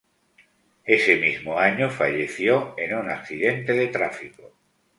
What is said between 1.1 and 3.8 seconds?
mismo año falleció en un accidente